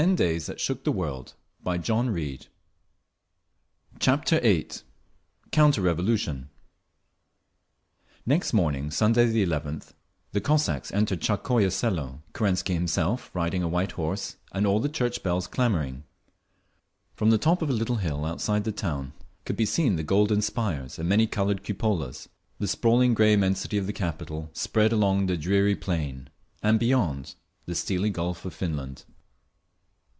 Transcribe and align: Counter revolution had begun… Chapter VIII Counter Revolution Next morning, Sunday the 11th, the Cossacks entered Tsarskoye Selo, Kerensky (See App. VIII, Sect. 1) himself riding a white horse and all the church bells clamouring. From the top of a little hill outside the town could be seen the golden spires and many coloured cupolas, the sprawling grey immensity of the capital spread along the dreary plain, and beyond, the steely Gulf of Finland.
Counter 0.01 0.77
revolution 0.81 1.37
had 1.63 1.81
begun… 1.83 2.39
Chapter 3.99 4.39
VIII 4.39 4.69
Counter 5.51 5.79
Revolution 5.83 6.49
Next 8.25 8.51
morning, 8.51 8.89
Sunday 8.89 9.27
the 9.27 9.45
11th, 9.45 9.93
the 10.31 10.41
Cossacks 10.41 10.91
entered 10.91 11.21
Tsarskoye 11.21 11.71
Selo, 11.71 12.23
Kerensky 12.33 12.69
(See 12.69 12.73
App. 12.73 12.73
VIII, 12.73 12.73
Sect. 12.73 12.73
1) 12.73 12.75
himself 13.11 13.35
riding 13.35 13.61
a 13.61 13.67
white 13.67 13.91
horse 13.91 14.37
and 14.51 14.65
all 14.65 14.79
the 14.79 14.89
church 14.89 15.21
bells 15.21 15.45
clamouring. 15.45 16.03
From 17.13 17.29
the 17.29 17.37
top 17.37 17.61
of 17.61 17.69
a 17.69 17.73
little 17.73 17.97
hill 17.97 18.25
outside 18.25 18.63
the 18.63 18.71
town 18.71 19.13
could 19.45 19.55
be 19.55 19.67
seen 19.67 19.97
the 19.97 20.01
golden 20.03 20.41
spires 20.41 20.97
and 20.97 21.07
many 21.07 21.27
coloured 21.27 21.61
cupolas, 21.63 22.27
the 22.57 22.67
sprawling 22.67 23.13
grey 23.13 23.33
immensity 23.33 23.77
of 23.77 23.85
the 23.85 23.93
capital 23.93 24.49
spread 24.53 24.91
along 24.91 25.27
the 25.27 25.37
dreary 25.37 25.75
plain, 25.75 26.27
and 26.63 26.79
beyond, 26.79 27.35
the 27.67 27.75
steely 27.75 28.09
Gulf 28.09 28.43
of 28.45 28.55
Finland. 28.55 29.03